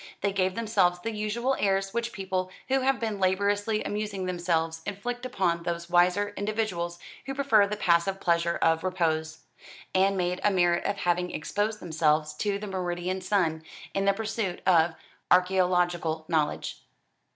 [0.21, 5.27] They gave themselves the usual airs which people who have been laboriously amusing themselves inflict
[5.27, 9.41] upon those wiser individuals who prefer the passive pleasure of repose,
[9.93, 13.61] and made a merit of having exposed themselves to the meridian sun,
[13.93, 14.95] in the pursuit of
[15.29, 16.79] archaeological knowledge.